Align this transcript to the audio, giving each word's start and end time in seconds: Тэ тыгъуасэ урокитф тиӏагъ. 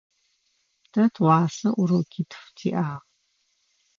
Тэ 0.91 1.01
тыгъуасэ 1.13 1.67
урокитф 1.81 2.41
тиӏагъ. 2.57 3.05